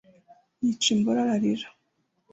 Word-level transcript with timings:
yica 0.63 0.89
imboro 0.95 1.19
ararira 1.23 1.67